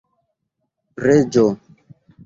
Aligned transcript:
reĝo 1.05 1.47